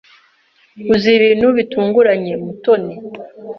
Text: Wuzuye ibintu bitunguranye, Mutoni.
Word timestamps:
Wuzuye 0.85 1.15
ibintu 1.21 1.47
bitunguranye, 1.57 2.33
Mutoni. 2.43 2.93